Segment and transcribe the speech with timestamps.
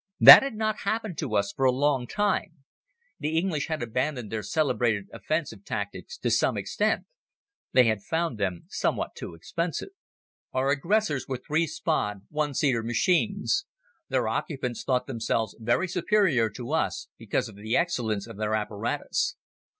[0.19, 2.63] That had not happened to us for a long time.
[3.19, 7.05] The English had abandoned their celebrated offensive tactics to some extent.
[7.73, 9.89] They had found them somewhat too expensive.
[10.53, 13.67] Our aggressors were three Spad one seater machines.
[14.09, 19.35] Their occupants thought themselves very superior to us because of the excellence of their apparatus.